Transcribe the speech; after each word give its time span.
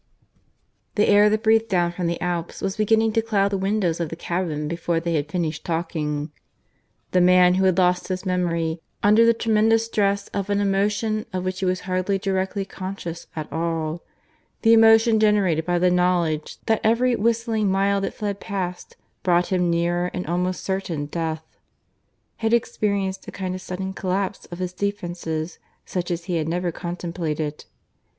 (IV) 0.01 0.39
The 0.95 1.07
air 1.09 1.29
that 1.29 1.43
breathed 1.43 1.67
down 1.67 1.91
from 1.91 2.07
the 2.07 2.19
Alps 2.19 2.59
was 2.59 2.75
beginning 2.75 3.13
to 3.13 3.21
cloud 3.21 3.49
the 3.51 3.57
windows 3.59 3.99
of 3.99 4.09
the 4.09 4.15
cabin 4.15 4.67
before 4.67 4.99
they 4.99 5.13
had 5.13 5.31
finished 5.31 5.63
talking. 5.63 6.31
The 7.11 7.21
man 7.21 7.53
who 7.53 7.65
had 7.65 7.77
lost 7.77 8.07
his 8.07 8.25
memory, 8.25 8.81
under 9.03 9.27
the 9.27 9.33
tremendous 9.35 9.85
stress 9.85 10.27
of 10.29 10.49
an 10.49 10.59
emotion 10.59 11.27
of 11.31 11.45
which 11.45 11.59
he 11.59 11.65
was 11.65 11.81
hardly 11.81 12.17
directly 12.17 12.65
conscious 12.65 13.27
at 13.35 13.47
all 13.53 14.01
the 14.63 14.73
emotion 14.73 15.19
generated 15.19 15.67
by 15.67 15.77
the 15.77 15.91
knowledge 15.91 16.57
that 16.65 16.81
every 16.83 17.15
whistling 17.15 17.69
mile 17.69 18.01
that 18.01 18.15
fled 18.15 18.39
past 18.39 18.97
brought 19.21 19.51
him 19.53 19.69
nearer 19.69 20.07
an 20.15 20.25
almost 20.25 20.63
certain 20.63 21.05
death 21.05 21.45
had 22.37 22.53
experienced 22.55 23.27
a 23.27 23.31
kind 23.31 23.53
of 23.53 23.61
sudden 23.61 23.93
collapse 23.93 24.45
of 24.47 24.57
his 24.57 24.73
defences 24.73 25.59
such 25.85 26.09
as 26.09 26.23
he 26.23 26.37
had 26.37 26.47
never 26.49 26.71
contemplated. 26.71 27.65